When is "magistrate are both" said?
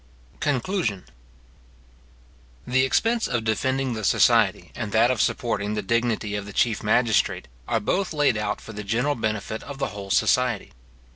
6.81-8.11